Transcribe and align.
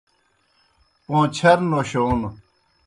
پوں 1.05 1.23
چھر 1.35 1.57
نوشون 1.71 2.19